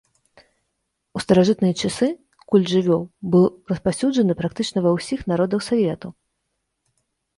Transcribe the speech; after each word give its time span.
У 1.17 1.21
старажытныя 1.25 1.75
часы 1.83 2.07
культ 2.53 2.65
жывёл 2.73 3.03
быў 3.35 3.45
распаўсюджаны 3.73 4.33
практычна 4.41 4.77
ва 4.87 4.91
ўсіх 4.99 5.19
народаў 5.33 5.59
свету. 5.71 6.07